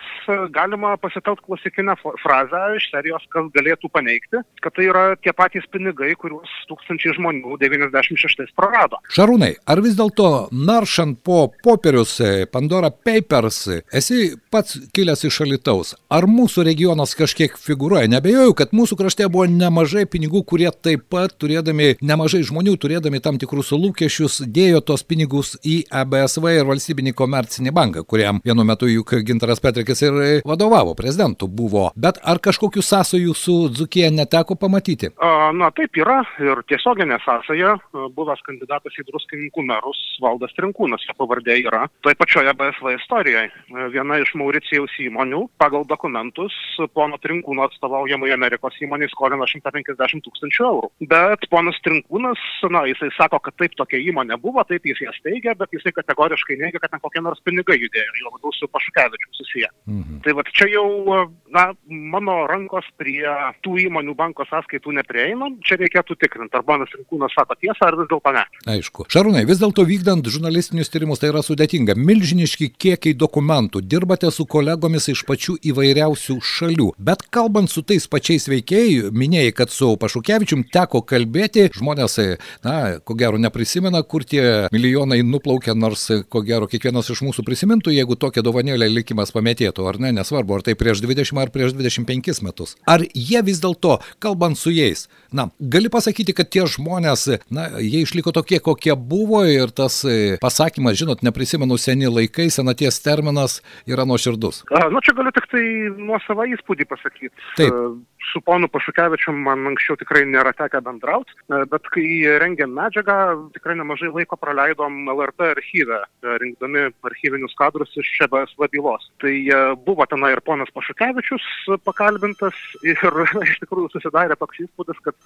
galima 0.52 0.96
pasitelkti 1.00 1.44
klasikinę 1.46 1.96
frazę 2.22 2.76
iš 2.76 2.88
serijos, 2.92 3.24
kas 3.32 3.48
galėtų 3.54 3.90
paneigti, 3.92 4.42
kad 4.62 4.74
tai 4.76 4.86
yra 4.88 5.16
tie 5.16 5.32
patys 5.32 5.66
pinigai, 5.72 6.14
kuriuos 6.16 6.48
tūkstančiai 6.70 7.16
žmonių 7.16 7.58
96 7.60 8.54
prarado. 8.56 9.00
Šarūnai, 9.12 9.54
ar 9.66 9.82
vis 9.82 9.96
dėlto 9.98 10.48
naršant 10.52 11.22
po 11.24 11.50
popierius 11.64 12.18
Pandora 12.52 12.90
Papers, 12.90 13.66
esi 13.92 14.36
pats 14.52 14.78
kilęs 14.94 15.24
iš 15.26 15.42
Alitaus, 15.46 15.94
ar 16.12 16.28
mūsų 16.30 16.66
regionas 16.68 17.16
kažkiek 17.18 17.56
figuruoja? 17.58 18.10
Nebejoju, 18.12 18.54
kad 18.58 18.74
mūsų 18.76 18.98
krašte 19.00 19.28
buvo 19.32 19.48
nemažai 19.50 20.06
pinigų, 20.06 20.44
kurie 20.46 20.70
taip 20.72 21.08
pat 21.12 21.34
turėdami, 21.40 21.96
nemažai 22.02 22.42
žmonių 22.46 22.76
turėdami 22.80 23.22
tam 23.24 23.38
tikrus 23.40 23.72
lūkesčius, 23.74 24.42
dėjo 24.46 24.82
tos 24.92 25.04
pinigus 25.06 25.56
į 25.66 25.82
ABSV 26.02 26.52
ir 26.58 26.68
valstybės 26.68 26.91
valstybinį 26.92 27.12
komercinį 27.16 27.72
banką, 27.72 28.04
kuriam 28.04 28.40
vienu 28.44 28.64
metu 28.64 28.86
juk 28.86 29.14
Gintaras 29.24 29.60
Petrikis 29.60 30.02
ir 30.02 30.42
vadovavo, 30.44 30.94
prezidentu 30.94 31.48
buvo. 31.48 31.90
Bet 31.96 32.18
ar 32.22 32.38
kažkokių 32.38 32.82
sąsajų 32.82 33.34
su 33.34 33.68
Dzukija 33.72 34.10
neteko 34.10 34.56
pamatyti? 34.56 35.12
Na 35.52 35.70
taip 35.72 35.96
yra 35.96 36.22
ir 36.40 36.62
tiesioginė 36.68 37.18
sąsaja. 37.24 37.76
Buvęs 37.92 38.42
kandidatas 38.44 38.96
į 39.00 39.06
druskininkų 39.08 39.64
merus 39.64 39.98
Valdas 40.20 40.52
Trinkūnas, 40.56 41.04
jo 41.08 41.16
pavardė 41.16 41.56
yra 41.62 41.86
toje 42.04 42.16
pačioje 42.18 42.52
BSV 42.56 42.94
istorijoje. 42.98 43.50
Viena 43.92 44.18
iš 44.20 44.34
Mauricijaus 44.36 44.92
įmonių 45.00 45.46
pagal 45.60 45.86
dokumentus 45.88 46.52
pono 46.92 47.18
Trinkūno 47.22 47.64
atstovaujamai 47.68 48.32
Amerikos 48.34 48.76
įmonė 48.84 49.08
skolino 49.12 49.48
150 49.48 50.24
tūkstančių 50.26 50.68
eurų. 50.68 50.92
Bet 51.08 51.48
ponas 51.52 51.78
Trinkūnas, 51.86 52.40
na, 52.72 52.84
jisai 52.90 53.12
sako, 53.16 53.40
kad 53.44 53.56
taip 53.60 53.76
tokia 53.78 54.00
įmonė 54.02 54.38
buvo, 54.42 54.64
taip 54.68 54.86
jis 54.88 55.04
jas 55.06 55.20
teigia, 55.24 55.56
bet 55.58 55.72
jisai 55.74 55.94
kategoriškai 55.96 56.58
neigia, 56.72 56.80
kad 56.80 56.90
ten 56.90 57.00
kokie 57.00 57.20
nors 57.22 57.40
pinigai 57.44 57.76
judėjo, 57.78 58.12
jo 58.20 58.30
labiau 58.32 58.52
su 58.56 58.68
Pašukevičiu 58.68 59.28
susiję. 59.36 59.68
Mhm. 59.86 60.20
Tai 60.24 60.32
va 60.32 60.42
čia 60.52 60.68
jau, 60.70 61.28
na, 61.52 61.72
mano 61.88 62.46
rankos 62.46 62.84
prie 62.96 63.26
tų 63.62 63.88
įmonių 63.88 64.14
banko 64.16 64.44
sąskaitų 64.48 64.92
neprieina, 64.98 65.50
čia 65.64 65.76
reikėtų 65.80 66.16
tikrinti, 66.16 66.54
ar 66.56 66.64
ponas 66.64 66.92
Rinkūnas 66.96 67.34
sako 67.34 67.56
tiesą, 67.60 67.86
ar 67.86 67.96
vis 67.98 68.08
dėlto 68.10 68.32
ne. 68.32 68.44
Aišku. 68.66 69.06
Šarūnai, 69.12 69.44
vis 69.48 69.60
dėlto 69.60 69.84
vykdant 69.84 70.26
žurnalistinius 70.26 70.90
tyrimus 70.92 71.20
tai 71.20 71.32
yra 71.32 71.42
sudėtinga. 71.42 71.96
Milžiniški 71.98 72.70
kiekiai 72.78 73.16
dokumentų, 73.18 73.82
dirbate 73.82 74.30
su 74.30 74.46
kolegomis 74.46 75.10
iš 75.12 75.24
pačių 75.28 75.58
įvairiausių 75.72 76.38
šalių. 76.40 76.92
Bet 76.98 77.26
kalbant 77.34 77.70
su 77.72 77.82
tais 77.82 78.06
pačiais 78.08 78.48
veikėjai, 78.50 79.10
minėjai, 79.12 79.54
kad 79.56 79.74
su 79.74 79.92
Pašukevičium 80.00 80.64
teko 80.72 81.02
kalbėti, 81.06 81.68
žmonės, 81.74 82.18
na, 82.64 82.76
ko 83.04 83.16
gero 83.18 83.40
neprisimena, 83.42 84.02
kur 84.06 84.24
tie 84.28 84.68
milijonai 84.72 85.22
nuplaukia, 85.26 85.74
nors 85.74 86.06
ko 86.30 86.42
gero 86.46 86.61
kiekvienas 86.70 87.10
iš 87.12 87.22
mūsų 87.26 87.44
prisimintų, 87.46 87.92
jeigu 87.94 88.16
tokią 88.20 88.44
dovanėlę 88.44 88.88
likimas 88.90 89.34
pametėtų, 89.34 89.86
ar 89.88 89.98
ne, 90.02 90.12
nesvarbu, 90.16 90.58
ar 90.58 90.66
tai 90.66 90.76
prieš 90.78 91.02
20 91.04 91.40
ar 91.42 91.52
prieš 91.54 91.74
25 91.78 92.42
metus. 92.46 92.76
Ar 92.88 93.04
jie 93.14 93.42
vis 93.46 93.62
dėlto, 93.62 93.98
kalbant 94.22 94.58
su 94.58 94.72
jais, 94.74 95.08
na, 95.32 95.48
gali 95.58 95.90
pasakyti, 95.92 96.36
kad 96.36 96.50
tie 96.52 96.66
žmonės, 96.68 97.26
na, 97.52 97.68
jie 97.82 98.04
išliko 98.06 98.34
tokie, 98.36 98.60
kokie 98.62 98.94
buvo 98.96 99.42
ir 99.48 99.74
tas 99.74 100.02
pasakymas, 100.42 100.98
žinot, 101.00 101.26
neprisimenu 101.26 101.78
seni 101.80 102.10
laikai, 102.10 102.48
senaties 102.52 103.00
terminas 103.04 103.60
yra 103.88 104.06
nuoširdus. 104.08 104.64
Na, 104.72 104.86
nu, 104.92 105.02
čia 105.04 105.16
galiu 105.18 105.34
tik 105.34 105.50
tai 105.52 105.66
nuo 105.98 106.20
savo 106.26 106.46
įspūdį 106.48 106.88
pasakyti. 106.90 107.34
Taip 107.58 107.82
su 108.30 108.40
ponu 108.40 108.68
Pašukevičiu 108.72 109.34
man 109.36 109.66
anksčiau 109.72 109.96
tikrai 110.00 110.22
nėra 110.28 110.52
tekę 110.56 110.80
bendrauti, 110.84 111.34
bet 111.72 111.88
kai 111.94 112.06
rengėm 112.42 112.74
medžiagą, 112.76 113.16
tikrai 113.56 113.76
nemažai 113.78 114.12
laiko 114.14 114.38
praleidom 114.40 115.02
LRT 115.12 115.50
archyvę, 115.56 116.00
rinkdami 116.44 116.88
archyvinius 117.08 117.56
kadrus 117.58 117.92
iš 118.00 118.12
ŠBSV 118.18 118.70
bylos. 118.72 119.08
Tai 119.22 119.32
e, 119.32 119.60
buvo 119.86 120.06
tenai 120.10 120.34
ir 120.36 120.42
ponas 120.46 120.72
Pašukevičius 120.76 121.46
pakalbintas 121.86 122.58
ir 122.86 123.02
iš 123.48 123.58
tikrųjų 123.64 123.92
susidarė 123.96 124.38
toks 124.40 124.64
įspūdis, 124.66 125.02
kad 125.06 125.18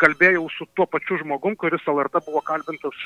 kalbėjau 0.00 0.46
su 0.54 0.66
tuo 0.78 0.86
pačiu 0.90 1.18
žmogum, 1.22 1.56
kuris 1.58 1.84
LRT 1.88 2.22
buvo 2.26 2.42
kalbintas 2.46 2.96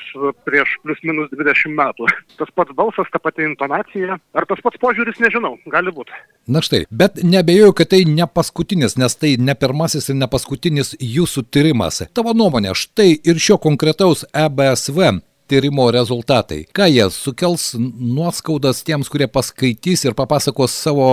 prieš 0.47 0.77
plus 0.83 1.01
minus 1.07 1.31
20 1.33 1.73
metų. 1.77 2.09
Tas 2.39 2.53
pats 2.55 2.75
balsas, 2.77 3.09
ta 3.13 3.21
pati 3.23 3.45
intonacija, 3.47 4.17
ar 4.33 4.47
tas 4.49 4.61
pats 4.63 4.79
požiūris, 4.81 5.19
nežinau, 5.23 5.55
gali 5.73 5.93
būti. 5.95 6.15
Na 6.53 6.63
štai, 6.65 6.85
bet 6.91 7.21
nebejoju, 7.23 7.75
kad 7.77 7.93
tai 7.93 8.03
ne 8.09 8.27
paskutinis, 8.29 8.97
nes 8.99 9.17
tai 9.19 9.35
ne 9.39 9.57
pirmasis 9.57 10.09
ir 10.11 10.19
ne 10.19 10.29
paskutinis 10.31 10.93
jūsų 10.99 11.47
tyrimas. 11.53 12.03
Tavo 12.13 12.35
nuomonė, 12.37 12.75
štai 12.77 13.11
ir 13.17 13.41
šio 13.41 13.59
konkretaus 13.61 14.25
EBSV 14.33 15.23
tyrimo 15.47 15.89
rezultatai. 15.91 16.63
Ką 16.75 16.87
jie 16.91 17.07
sukels 17.13 17.73
nuoskaudas 17.79 18.83
tiems, 18.87 19.09
kurie 19.11 19.27
paskaitys 19.31 20.05
ir 20.05 20.15
papasakos 20.17 20.75
savo 20.85 21.07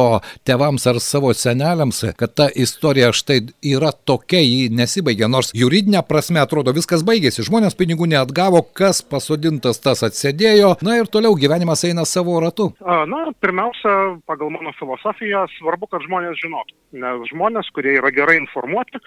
tevams 0.46 0.86
ar 0.90 1.00
savo 1.02 1.32
seneliams, 1.36 2.02
kad 2.18 2.34
ta 2.36 2.48
istorija 2.54 3.12
štai 3.16 3.40
yra 3.72 3.92
tokia, 3.92 4.40
ji 4.40 4.68
nesibaigia, 4.74 5.28
nors 5.30 5.52
juridinė 5.56 6.02
prasme 6.08 6.42
atrodo 6.42 6.74
viskas 6.76 7.04
baigėsi, 7.06 7.44
žmonės 7.46 7.76
pinigų 7.78 8.08
neatgavo, 8.10 8.62
kas 8.76 9.02
pasodintas 9.02 9.82
tas 9.82 10.04
atsėdėjo, 10.06 10.76
na 10.86 11.00
ir 11.00 11.10
toliau 11.10 11.36
gyvenimas 11.38 11.84
eina 11.88 12.06
savo 12.08 12.38
ratu. 12.42 12.70
Na, 12.80 13.24
pirmiausia, 13.42 13.96
pagal 14.30 14.52
mano 14.54 14.72
filosofiją 14.78 15.46
svarbu, 15.58 15.90
kad 15.90 16.06
žmonės 16.06 16.40
žinotų, 16.40 16.78
nes 17.02 17.28
žmonės, 17.32 17.70
kurie 17.74 17.98
yra 17.98 18.12
gerai 18.14 18.40
informuoti, 18.40 19.02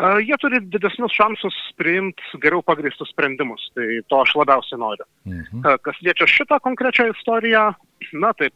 Jie 0.00 0.36
turi 0.40 0.60
didesnius 0.72 1.12
šansus 1.12 1.56
priimti 1.80 2.40
geriau 2.42 2.62
pagristus 2.64 3.10
sprendimus, 3.12 3.66
tai 3.76 4.00
to 4.08 4.20
aš 4.24 4.34
labiausiai 4.40 4.80
noriu. 4.80 5.06
Mhm. 5.28 5.64
Kas 5.84 6.00
liečia 6.04 6.28
šitą 6.30 6.60
konkrečią 6.64 7.10
istoriją, 7.12 7.70
na 8.16 8.32
taip, 8.36 8.54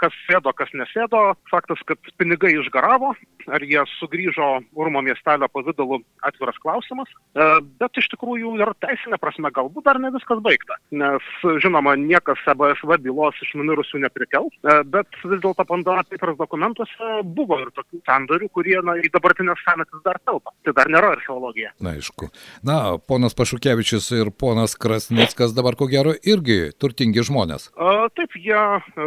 kas 0.00 0.14
sėdo, 0.26 0.52
kas 0.56 0.70
nesėdo, 0.76 1.34
faktas, 1.50 1.80
kad 1.88 2.00
pinigai 2.20 2.54
išgaravo, 2.58 3.14
ar 3.52 3.64
jie 3.64 3.82
sugrįžo 3.98 4.48
Urmo 4.78 5.02
miestelio 5.04 5.48
pavydalu 5.52 6.00
atviras 6.24 6.56
klausimas, 6.62 7.10
e, 7.10 7.46
bet 7.80 8.00
iš 8.00 8.08
tikrųjų 8.14 8.54
ir 8.60 8.72
teisinė 8.82 9.18
prasme 9.20 9.50
galbūt 9.54 9.86
dar 9.86 10.00
ne 10.00 10.10
viskas 10.14 10.40
baigta, 10.44 10.78
nes 10.94 11.26
žinoma, 11.62 11.96
niekas 12.00 12.40
ABSV 12.54 12.96
bylos 13.04 13.38
iš 13.44 13.54
numirusių 13.58 14.02
neprikels, 14.06 14.54
e, 14.62 14.78
bet 14.88 15.20
vis 15.24 15.42
dėlto 15.44 15.66
Pandora 15.68 16.04
Papers 16.08 16.38
dokumentuose 16.40 17.20
buvo 17.36 17.60
ir 17.64 17.72
tokių 17.76 18.00
sandorių, 18.08 18.50
kurie 18.54 18.78
na, 18.84 18.96
į 19.00 19.12
dabartinės 19.14 19.62
senatis 19.66 20.04
dar 20.06 20.20
telpa. 20.24 20.54
Tai 20.64 20.74
dar 20.76 20.90
nėra 20.92 21.14
archeologija. 21.18 21.74
Na, 21.84 21.94
aišku. 21.98 22.30
Na, 22.66 22.78
ponas 22.98 23.36
Pašukevičius 23.36 24.10
ir 24.16 24.30
ponas 24.32 24.76
Krasnickas 24.80 25.54
dabar 25.56 25.76
ko 25.78 25.88
gero 25.90 26.14
irgi 26.24 26.72
turtingi 26.80 27.24
žmonės. 27.26 27.70
A, 27.76 28.08
taip, 28.16 28.36
jie 28.38 28.60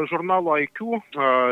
žurnalo 0.09 0.57
IQ 0.63 1.01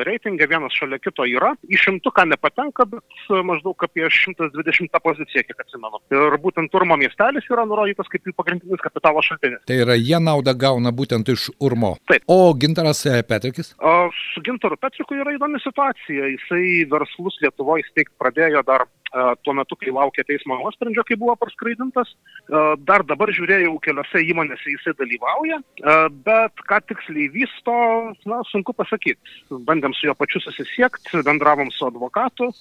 reitingė 0.08 0.48
vienas 0.50 0.76
šalia 0.76 1.00
kito 1.02 1.26
yra. 1.30 1.54
Į 1.70 1.80
šimtuką 1.82 2.26
nepatenka, 2.32 2.88
bet 2.90 3.30
maždaug 3.48 3.86
apie 3.88 4.08
120 4.10 5.00
poziciją, 5.04 5.46
kiek 5.48 5.64
atsimenu. 5.66 6.02
Ir 6.14 6.38
būtent 6.44 6.74
Urmo 6.76 6.98
miestelis 7.00 7.48
yra 7.52 7.66
nurodytas 7.68 8.10
kaip 8.12 8.28
jų 8.28 8.36
pagrindinis 8.38 8.84
kapitalo 8.84 9.24
šaltinis. 9.26 9.64
Tai 9.70 9.80
yra, 9.86 9.98
jie 10.00 10.20
naudą 10.22 10.56
gauna 10.58 10.94
būtent 10.96 11.30
iš 11.34 11.50
Urmo. 11.64 11.96
Taip. 12.10 12.26
O 12.32 12.54
Gintaras 12.60 13.06
e, 13.10 13.22
Petrikis? 13.28 13.74
O, 13.80 13.96
su 14.34 14.44
Gintaru 14.46 14.78
Petriku 14.82 15.18
yra 15.18 15.36
įdomi 15.36 15.62
situacija. 15.64 16.32
Jisai 16.36 16.86
verslus 16.92 17.40
Lietuvoje 17.44 17.88
steigti 17.90 18.16
pradėjo 18.22 18.64
dar 18.68 18.88
tuo 19.44 19.56
metu, 19.58 19.78
kai 19.80 19.94
laukė 19.96 20.26
teismo 20.28 20.58
nuosprendžio, 20.60 21.06
kai 21.08 21.18
buvo 21.20 21.36
parskraidintas. 21.40 22.12
Dar 22.88 23.06
dabar 23.08 23.32
žiūrėjau, 23.36 23.76
keliose 23.86 24.24
įmonėse 24.28 24.74
jisai 24.74 24.96
dalyvauja, 25.00 25.62
bet 26.28 26.66
ką 26.70 26.82
tiksliai 26.92 27.30
vysto, 27.34 27.76
na, 28.30 28.42
sunku 28.52 28.76
pasakyti. 28.76 29.20
Bandėm 29.68 29.96
su 29.96 30.10
juo 30.10 30.18
pačiu 30.20 30.44
susisiekti, 30.44 31.24
bendravom 31.28 31.72
su 31.74 31.88
advokatu 31.88 32.52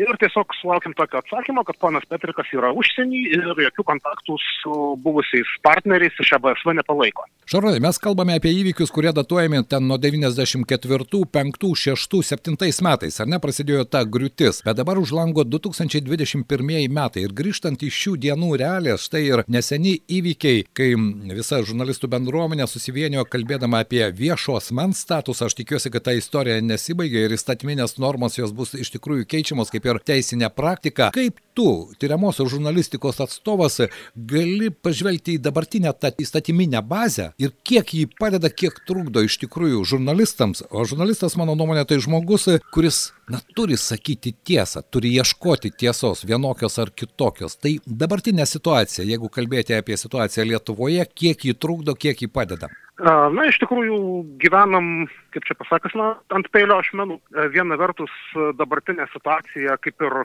ir 0.00 0.16
tiesiog 0.20 0.54
sulaukėm 0.60 0.94
tokio 0.98 1.20
atsakymo, 1.20 1.64
kad 1.68 1.78
ponas 1.82 2.06
Petrikas 2.10 2.48
yra 2.56 2.72
užsienį 2.76 3.20
ir 3.36 3.62
jokių 3.66 3.84
kontaktų 3.92 4.38
su 4.40 4.76
buvusiais 5.04 5.50
partneriais 5.64 6.16
iš 6.22 6.32
ABSV 6.38 6.74
nepalaiko. 6.80 7.26
Šarūnai, 7.50 7.80
mes 7.82 7.98
kalbame 7.98 8.36
apie 8.38 8.52
įvykius, 8.54 8.92
kurie 8.94 9.10
datuojami 9.14 9.64
ten 9.66 9.88
nuo 9.88 9.98
94, 9.98 11.24
5, 11.34 11.70
6, 11.82 12.20
7 12.28 12.56
metais, 12.86 13.18
ar 13.20 13.26
ne? 13.26 13.40
Prasidėjo 13.42 13.86
ta 13.90 14.04
griūtis, 14.06 14.62
bet 14.66 14.78
dabar 14.78 15.00
už 15.00 15.10
lango 15.16 15.42
2021 15.42 16.94
metai. 16.94 17.24
Ir 17.26 17.34
grįžtant 17.34 17.82
į 17.82 17.90
šių 17.90 18.14
dienų 18.22 18.52
realijas, 18.62 19.08
štai 19.08 19.24
ir 19.26 19.42
neseni 19.50 19.96
įvykiai, 20.06 20.62
kai 20.76 20.92
visa 21.34 21.58
žurnalistų 21.66 22.12
bendruomenė 22.14 22.68
susivienijo 22.70 23.26
kalbėdama 23.26 23.82
apie 23.82 24.04
viešo 24.14 24.54
asmens 24.60 25.02
statusą, 25.02 25.50
aš 25.50 25.58
tikiuosi, 25.58 25.90
kad 25.90 26.06
ta 26.06 26.14
istorija 26.14 26.62
nesibaigė 26.62 27.26
ir 27.26 27.34
įstatyminės 27.34 27.98
normos 27.98 28.38
jos 28.38 28.54
bus 28.54 28.76
iš 28.78 28.94
tikrųjų 28.94 29.26
keičiamos 29.26 29.74
kaip 29.74 29.89
ir 29.89 29.89
teisinę 29.98 30.50
praktiką. 30.54 31.10
Kaip 31.14 31.40
tu, 31.54 31.90
tyriamosios 31.98 32.50
žurnalistikos 32.52 33.20
atstovas, 33.20 33.80
gali 34.14 34.70
pažvelgti 34.70 35.34
į 35.36 35.42
dabartinę 35.44 35.92
tą 35.98 36.12
įstatyminę 36.22 36.82
bazę 36.86 37.30
ir 37.42 37.52
kiek 37.66 37.94
jį 37.96 38.06
padeda, 38.20 38.50
kiek 38.50 38.78
trukdo 38.88 39.24
iš 39.26 39.40
tikrųjų 39.42 39.82
žurnalistams. 39.92 40.62
O 40.70 40.84
žurnalistas, 40.88 41.36
mano 41.40 41.56
nuomonė, 41.58 41.84
tai 41.88 41.98
žmogus, 42.02 42.46
kuris, 42.74 43.00
na, 43.30 43.42
turi 43.56 43.78
sakyti 43.80 44.32
tiesą, 44.46 44.84
turi 44.90 45.12
ieškoti 45.18 45.72
tiesos 45.82 46.24
vienokios 46.28 46.78
ar 46.82 46.94
kitokios. 46.94 47.58
Tai 47.60 47.76
dabartinė 47.86 48.46
situacija, 48.46 49.08
jeigu 49.08 49.32
kalbėti 49.32 49.76
apie 49.76 49.98
situaciją 50.00 50.46
Lietuvoje, 50.52 51.08
kiek 51.14 51.50
jį 51.50 51.58
trukdo, 51.58 51.98
kiek 51.98 52.22
jį 52.22 52.30
padeda. 52.32 52.70
Na, 53.00 53.46
iš 53.48 53.56
tikrųjų 53.62 53.98
gyvenam, 54.42 55.06
kaip 55.32 55.46
čia 55.48 55.56
pasakas, 55.56 55.94
na, 55.96 56.10
ant 56.36 56.48
peilio 56.52 56.76
ašmenų. 56.82 57.16
Viena 57.54 57.78
vertus 57.80 58.12
dabartinė 58.58 59.06
situacija 59.14 59.78
kaip 59.80 60.04
ir 60.04 60.16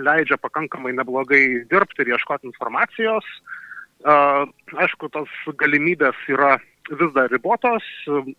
leidžia 0.00 0.38
pakankamai 0.40 0.94
neblogai 0.96 1.42
dirbti 1.68 2.04
ir 2.04 2.14
ieškoti 2.14 2.48
informacijos. 2.48 3.28
Aišku, 4.04 5.10
tos 5.12 5.32
galimybės 5.60 6.16
yra 6.32 6.56
vis 6.88 7.12
dar 7.14 7.28
ribotos. 7.30 7.84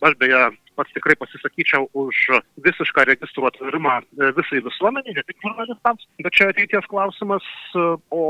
Aš 0.02 0.18
beje 0.18 0.42
pats 0.76 0.92
tikrai 0.94 1.16
pasisakyčiau 1.18 1.88
už 1.94 2.20
visišką 2.64 3.06
registrų 3.08 3.48
atvirimą 3.50 3.96
e, 4.02 4.30
visai 4.36 4.60
visuomeniai, 4.64 5.16
ne 5.16 5.24
tik 5.26 5.38
žurnalistams, 5.44 6.06
bet 6.24 6.36
čia 6.36 6.48
ateities 6.52 6.88
klausimas, 6.90 7.46
e, 7.74 7.86
o 8.14 8.24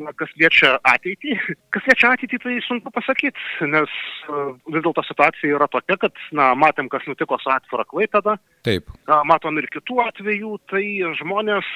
na, 0.00 0.14
kas 0.18 0.32
liečia 0.40 0.74
ateitį, 0.94 1.36
kas 1.74 1.88
liečia 1.90 2.14
ateitį, 2.14 2.40
tai 2.44 2.56
sunku 2.66 2.92
pasakyti, 2.94 3.46
nes 3.70 3.92
e, 4.28 4.44
vis 4.70 4.84
dėlto 4.86 5.04
situacija 5.08 5.58
yra 5.58 5.68
tokia, 5.72 5.98
kad 6.06 6.24
na, 6.36 6.52
matėm, 6.58 6.90
kas 6.92 7.06
nutiko 7.10 7.38
su 7.42 7.52
atvira 7.52 7.86
klaipėda, 7.90 8.38
Taip. 8.64 8.88
matom 9.28 9.58
ir 9.60 9.68
kitų 9.68 9.98
atvejų, 10.06 10.54
tai 10.72 10.84
žmonės 11.18 11.66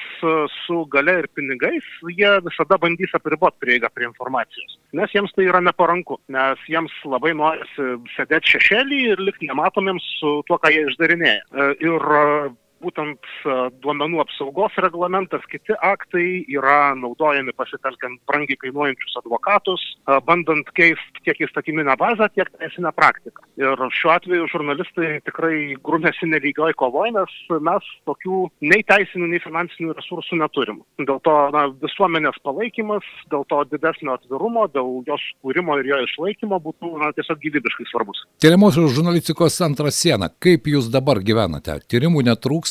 su 0.65 0.79
gale 0.89 1.19
ir 1.21 1.27
pinigais, 1.37 1.85
jie 2.17 2.31
visada 2.47 2.79
bandys 2.81 3.13
apriboti 3.13 3.61
prieigą 3.61 3.91
prie 3.93 4.07
informacijos, 4.07 4.79
nes 4.97 5.13
jiems 5.13 5.35
tai 5.35 5.45
yra 5.45 5.61
neparanku, 5.61 6.17
nes 6.33 6.63
jiems 6.71 6.95
labai 7.05 7.35
norisi 7.37 7.85
sėdėti 8.15 8.55
šešėlį 8.55 9.01
ir 9.11 9.21
likti 9.21 9.51
nematomi 9.51 9.88
žmonėms 9.89 10.05
su 10.19 10.43
tuo, 10.47 10.57
ką 10.57 10.69
jie 10.71 10.85
išdarinėja. 10.89 11.41
E, 11.49 11.69
ir 11.81 12.09
būtent 12.83 13.31
duomenų 13.83 14.21
apsaugos 14.23 14.75
reglamentas, 14.83 15.43
kiti 15.51 15.75
aktai 15.75 16.43
yra 16.51 16.93
naudojami 16.99 17.53
pasitelkiant 17.57 18.21
brangiai 18.29 18.59
kainuojančius 18.61 19.19
advokatus, 19.23 19.83
bandant 20.27 20.69
keisti 20.77 21.25
tiek 21.25 21.43
įstatyminę 21.47 21.95
bazę, 21.99 22.29
tiek 22.35 22.49
teisinę 22.59 22.91
praktiką. 22.95 23.45
Ir 23.59 23.83
šiuo 23.95 24.13
atveju 24.15 24.47
žurnalistai 24.53 25.19
tikrai 25.27 25.75
grumėsi 25.83 26.29
nelygioj 26.29 26.75
kovoj, 26.79 27.11
nes 27.17 27.35
mes 27.65 27.89
tokių 28.09 28.45
nei 28.63 28.83
teisinių, 28.87 29.29
nei 29.33 29.41
finansinių 29.43 29.95
resursų 29.97 30.39
neturim. 30.39 30.81
Dėl 30.99 31.19
to 31.25 31.35
na, 31.55 31.65
visuomenės 31.83 32.39
palaikymas, 32.45 33.05
dėl 33.33 33.45
to 33.51 33.63
didesnio 33.73 34.15
atvirumo, 34.15 34.67
dėl 34.73 35.01
jos 35.09 35.23
kūrimo 35.43 35.79
ir 35.81 35.91
jo 35.91 36.01
išlaikymo 36.05 36.59
būtų 36.63 36.93
na, 37.01 37.11
tiesiog 37.17 37.41
gyvybiškai 37.43 37.89
svarbus. 37.91 38.23
Tyriamosios 38.43 38.93
žurnalistikos 38.95 39.59
centras 39.59 39.99
siena. 39.99 40.29
Kaip 40.41 40.67
jūs 40.71 40.89
dabar 40.93 41.19
gyvenate? 41.25 41.79
Tyrimų 41.91 42.23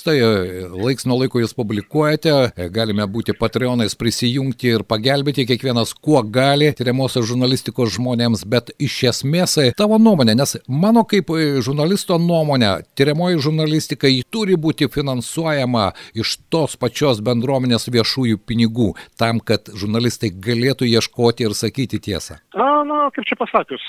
netrūksta, 0.07 0.77
laiks 0.79 1.07
nuo 1.07 1.19
laiko 1.19 1.41
jūs 1.41 1.55
publikuojate, 1.57 2.69
galime 2.71 3.07
būti 3.07 3.35
patreonais 3.37 3.97
prisijungti 3.99 4.75
ir 4.77 4.85
pagelbėti 4.85 5.47
kiekvienas 5.47 5.95
kuo 5.95 6.23
gali 6.23 6.73
tyriamosios 6.73 7.27
žurnalistikos 7.27 7.97
žmonėms, 7.97 8.45
bet 8.47 8.71
iš 8.79 9.03
esmės 9.13 9.59
tavo 9.77 9.99
nuomonė, 9.99 10.35
nes 10.37 10.57
mano 10.69 11.05
kaip 11.05 11.31
žurnalisto 11.65 12.19
nuomonė, 12.19 12.85
tyriamoji 12.95 13.41
žurnalistika 13.43 14.09
turi 14.31 14.57
būti 14.57 14.89
finansuojama 14.89 15.93
iš 16.15 16.39
tos 16.51 16.77
pačios 16.77 17.21
bendruomenės 17.21 17.89
viešųjų 17.89 18.39
pinigų, 18.47 18.95
tam, 19.19 19.41
kad 19.41 19.69
žurnalistai 19.75 20.31
galėtų 20.31 20.89
ieškoti 20.89 21.47
ir 21.47 21.55
sakyti 21.55 21.99
tiesą. 21.99 22.39
Na, 22.55 22.85
na 22.87 23.09
kaip 23.15 23.27
čia 23.29 23.39
pasakius, 23.39 23.85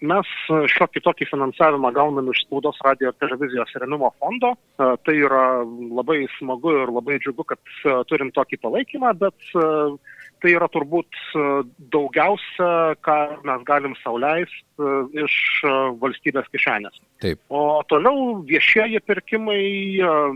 mes 0.00 0.28
šiokį 0.48 1.02
tokį 1.04 1.28
finansavimą 1.30 1.92
gauname 1.94 2.32
iš 2.34 2.44
spaudos 2.46 2.78
radio 2.84 3.10
ir 3.10 3.18
televizijos 3.20 3.72
remimo 3.80 4.12
fondo. 4.18 4.54
Tai 4.76 5.14
yra 5.14 5.31
labai 5.98 6.24
smagu 6.38 6.74
ir 6.82 6.92
labai 6.92 7.18
džiugu, 7.22 7.46
kad 7.48 7.60
turim 8.10 8.32
tokį 8.34 8.60
palaikymą, 8.62 9.12
bet 9.20 9.52
tai 10.42 10.54
yra 10.56 10.66
turbūt 10.72 11.18
daugiausia, 11.94 12.98
ką 13.06 13.18
mes 13.46 13.62
galim 13.68 13.94
sauliaisti 14.02 14.71
iš 15.24 15.34
valstybės 16.02 16.48
kišenės. 16.52 17.00
Taip. 17.22 17.38
O 17.54 17.82
toliau 17.90 18.40
viešieji 18.48 19.00
pirkimai, 19.06 19.62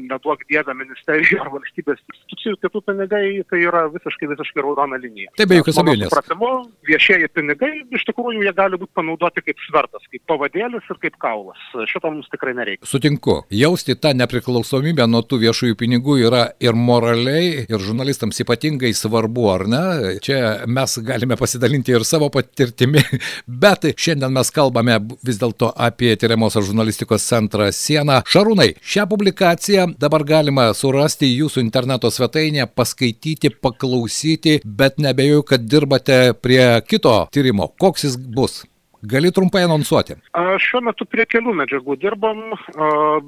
neduok 0.06 0.44
dievę 0.50 0.74
ministerijų 0.78 1.40
ar 1.42 1.50
valstybės 1.54 1.98
institucijų 2.02 2.60
kitų 2.62 2.82
pinigai, 2.86 3.24
tai 3.50 3.62
yra 3.64 3.86
visiškai, 3.90 4.30
visiškai 4.34 4.62
raudona 4.62 5.00
linija. 5.02 5.32
Taip, 5.38 5.50
be 5.50 5.58
jokios 5.58 5.80
abejonės. 5.82 6.12
Supratimu, 6.12 6.50
viešieji 6.86 7.30
pinigai 7.34 7.72
iš 7.96 8.06
tikrųjų 8.08 8.44
jie 8.46 8.54
gali 8.56 8.78
būti 8.80 8.94
panaudoti 8.96 9.42
kaip 9.44 9.62
svertas, 9.66 10.04
kaip 10.12 10.22
pavadėlis 10.30 10.86
ir 10.92 11.00
kaip 11.02 11.18
kaulas. 11.22 11.60
Šito 11.90 12.12
mums 12.12 12.30
tikrai 12.32 12.54
nereikia. 12.56 12.86
Sutinku. 12.88 13.40
Jausti 13.50 13.96
tą 13.98 14.12
nepriklausomybę 14.18 15.06
nuo 15.10 15.22
tų 15.26 15.40
viešųjų 15.46 15.78
pinigų 15.80 16.18
yra 16.26 16.44
ir 16.62 16.78
moraliai, 16.78 17.66
ir 17.66 17.82
žurnalistams 17.82 18.40
ypatingai 18.44 18.92
svarbu, 18.96 19.48
ar 19.52 19.66
ne? 19.70 19.84
Čia 20.24 20.38
mes 20.70 20.98
galime 21.06 21.38
pasidalinti 21.40 21.94
ir 21.96 22.06
savo 22.08 22.30
patirtimi, 22.34 23.02
bet 23.64 23.88
šiandien 23.96 24.35
mes 24.36 24.52
kalbame 24.54 24.98
vis 25.26 25.40
dėlto 25.40 25.72
apie 25.88 26.12
tyriamosios 26.20 26.68
žurnalistikos 26.68 27.24
centrą 27.26 27.70
Siena. 27.74 28.20
Šarūnai, 28.28 28.70
šią 28.84 29.08
publikaciją 29.10 29.88
dabar 30.00 30.26
galima 30.28 30.68
surasti 30.76 31.32
jūsų 31.32 31.64
interneto 31.64 32.12
svetainėje, 32.12 32.68
paskaityti, 32.76 33.54
paklausyti, 33.64 34.60
bet 34.64 35.00
nebejoju, 35.02 35.48
kad 35.50 35.66
dirbate 35.66 36.20
prie 36.42 36.64
kito 36.86 37.18
tyrimo. 37.32 37.72
Koks 37.80 38.08
jis 38.08 38.16
bus? 38.16 38.64
Gali 39.06 39.30
trumpai 39.34 39.62
anonsuoti. 39.66 40.16
Šiuo 40.62 40.80
metu 40.86 41.06
prie 41.08 41.26
kelių 41.28 41.52
medžiagų 41.60 41.96
dirbam, 42.00 42.40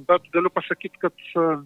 bet 0.09 0.25
galiu 0.35 0.51
pasakyti, 0.53 0.99
kad 1.03 1.15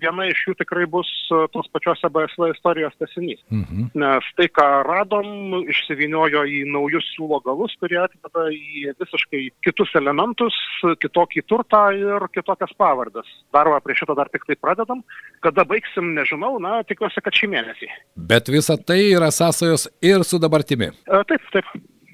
viena 0.02 0.26
iš 0.28 0.42
jų 0.48 0.54
tikrai 0.58 0.86
bus 0.90 1.08
tos 1.54 1.68
pačios 1.72 2.02
BSV 2.02 2.50
istorijos 2.52 2.96
tesinys. 3.00 3.40
Mhm. 3.52 3.92
Nes 4.02 4.28
tai, 4.38 4.48
ką 4.52 4.66
radom, 4.88 5.62
išsiviniojo 5.70 6.44
į 6.48 6.64
naujus 6.72 7.06
siūlo 7.14 7.40
galus, 7.46 7.74
kurie 7.80 8.00
atveda 8.02 8.48
į 8.52 8.92
visiškai 9.00 9.44
kitus 9.64 9.94
elementus, 9.98 10.56
kitokį 11.04 11.44
turtą 11.48 11.84
ir 11.96 12.28
kitokias 12.34 12.74
pavardas. 12.78 13.28
Darbą 13.54 13.80
prie 13.84 13.96
šito 13.98 14.16
dar 14.18 14.30
tik 14.32 14.44
tai 14.48 14.58
pradedam. 14.60 15.04
Kada 15.44 15.64
baigsim, 15.68 16.12
nežinau, 16.18 16.58
na, 16.62 16.80
tikiuosi, 16.88 17.22
kad 17.24 17.38
šį 17.38 17.52
mėnesį. 17.54 17.90
Bet 18.16 18.52
visa 18.52 18.76
tai 18.76 19.00
yra 19.14 19.32
sąsajos 19.34 19.88
ir 20.04 20.26
su 20.28 20.42
dabartimi. 20.42 20.92
Taip, 21.06 21.50
taip 21.54 21.72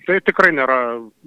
tai 0.09 0.19
tikrai 0.25 0.51
nėra 0.57 0.79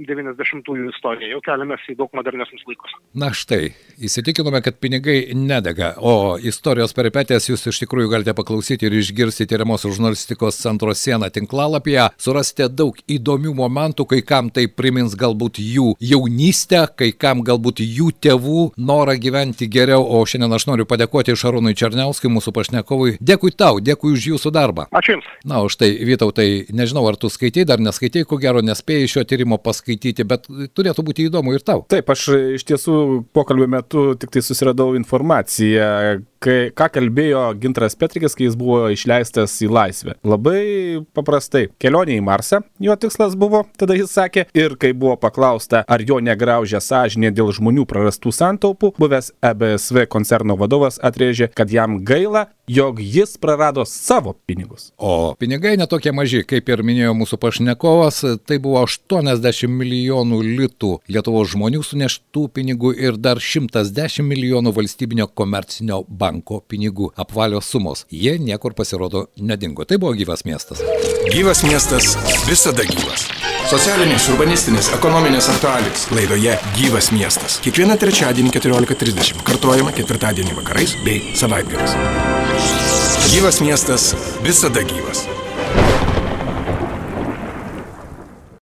90-ųjų 0.02 0.90
istorija, 0.90 1.30
jau 1.36 1.42
keliamės 1.46 1.84
į 1.92 1.96
daug 2.00 2.12
modernesnius 2.18 2.64
laikus. 2.66 2.96
Na 3.14 3.30
štai, 3.36 3.76
įsitikinome, 4.02 4.64
kad 4.66 4.80
pinigai 4.82 5.36
nedega, 5.38 5.94
o 6.02 6.38
istorijos 6.42 6.96
peripetės 6.98 7.50
jūs 7.52 7.68
iš 7.70 7.84
tikrųjų 7.84 8.10
galite 8.16 8.34
paklausyti 8.38 8.88
ir 8.90 8.96
išgirsti 8.98 9.46
tyriamosios 9.52 9.94
žurnalistikos 9.96 10.58
centro 10.58 10.96
sieną 10.98 11.30
tinklalapyje. 11.34 12.08
Surasite 12.22 12.70
daug 12.74 12.98
įdomių 13.06 13.54
momentų, 13.60 14.08
kai 14.10 14.22
kam 14.26 14.50
tai 14.54 14.66
primins 14.66 15.14
galbūt 15.20 15.62
jų 15.62 15.94
jaunystę, 16.02 16.88
kai 16.98 17.12
kam 17.14 17.46
galbūt 17.46 17.84
jų 17.86 18.10
tėvų 18.24 18.66
norą 18.82 19.18
gyventi 19.22 19.70
geriau, 19.70 20.02
o 20.02 20.24
šiandien 20.26 20.58
aš 20.58 20.68
noriu 20.72 20.88
padėkoti 20.90 21.38
Šarūnui 21.38 21.78
Černiauskui, 21.78 22.34
mūsų 22.34 22.56
pašnekovui. 22.58 23.16
Dėkui 23.22 23.54
tau, 23.54 23.78
dėkui 23.84 24.16
už 24.18 24.32
jūsų 24.34 24.54
darbą. 24.58 24.88
Ačiū 24.90 25.20
Jums. 25.20 25.30
Na, 25.46 25.62
už 25.66 25.78
tai, 25.78 25.94
Vytautai, 26.02 26.66
nežinau, 26.74 27.06
ar 27.10 27.20
tu 27.20 27.30
skaitai, 27.30 27.68
dar 27.68 27.82
neskaitai, 27.84 28.26
ko 28.26 28.40
gero, 28.42 28.64
nespėjai 28.72 29.12
šio 29.14 29.26
tyrimo 29.28 29.60
paskaityti, 29.62 30.26
bet 30.28 30.50
turėtų 30.50 31.06
būti 31.08 31.28
įdomu 31.30 31.56
ir 31.56 31.66
tau. 31.68 31.86
Taip, 31.92 32.10
aš 32.12 32.28
iš 32.58 32.68
tiesų 32.72 32.98
pokalbio 33.36 33.70
metu 33.72 34.12
tik 34.20 34.34
tai 34.34 34.44
susiradau 34.46 34.96
informaciją, 35.00 36.22
kai, 36.42 36.72
ką 36.76 36.88
kalbėjo 36.98 37.44
Gintras 37.62 37.96
Petrikis, 38.00 38.36
kai 38.38 38.48
jis 38.48 38.58
buvo 38.60 38.90
išleistas 38.94 39.54
į 39.64 39.70
laisvę. 39.72 40.18
Labai 40.28 40.62
paprastai. 41.16 41.68
Kelionė 41.82 42.18
į 42.18 42.26
Marsą, 42.26 42.62
jo 42.82 42.96
tikslas 43.00 43.38
buvo, 43.40 43.64
tada 43.80 43.96
jis 43.98 44.14
sakė, 44.16 44.48
ir 44.58 44.76
kai 44.82 44.94
buvo 44.98 45.18
paklausta, 45.22 45.84
ar 45.88 46.04
jo 46.08 46.20
negraužia 46.24 46.82
sąžinė 46.84 47.34
dėl 47.36 47.54
žmonių 47.56 47.86
prarastų 47.90 48.34
santaupų, 48.36 48.94
buvęs 49.02 49.32
EBSV 49.52 50.08
koncerno 50.12 50.58
vadovas 50.60 51.00
atrėžė, 51.02 51.52
kad 51.56 51.72
jam 51.74 52.02
gaila, 52.08 52.48
jog 52.72 53.02
jis 53.04 53.36
prarado 53.42 53.86
savo 53.86 54.34
pinigus. 54.48 54.92
O 54.98 55.36
pinigai 55.40 55.76
netokie 55.80 56.14
maži, 56.16 56.44
kaip 56.48 56.70
ir 56.72 56.84
minėjo 56.88 57.14
mūsų 57.20 57.40
pašnekovas, 57.42 58.22
tai 58.48 58.58
buvo 58.64 58.82
80 58.86 59.70
milijonų 59.72 60.42
litų 60.46 60.92
Lietuvos 61.12 61.52
žmonių 61.54 61.84
suneštų 61.86 62.48
pinigų 62.56 62.94
ir 62.96 63.20
dar 63.20 63.42
110 63.44 64.24
milijonų 64.28 64.74
valstybinio 64.78 65.28
komercinio 65.28 66.02
banko 66.32 66.62
pinigų 66.68 67.12
apvalios 67.20 67.70
sumos. 67.72 68.06
Jie 68.10 68.38
niekur 68.40 68.76
pasirodo 68.78 69.28
nedingo. 69.38 69.86
Tai 69.86 70.00
buvo 70.02 70.16
gyvas 70.18 70.46
miestas. 70.48 70.84
Gyvas 71.32 71.64
miestas 71.68 72.16
visada 72.48 72.86
gyvas. 72.88 73.28
Socialinės, 73.72 74.26
urbanistinės, 74.34 74.90
ekonominės 74.98 75.48
aktualijos 75.54 76.08
laidoje 76.12 76.58
Gyvas 76.76 77.12
miestas. 77.16 77.60
Kiekvieną 77.64 77.96
trečiadienį 78.02 78.52
14.30 78.58 79.46
kartuojama 79.48 79.94
ketvirtadienį 79.96 80.58
vakarais 80.58 80.98
bei 81.06 81.36
savaitgaliais. 81.40 81.96
Gyvas 83.32 83.62
miestas 83.64 84.12
visada 84.44 84.84
gyvas. 84.84 85.24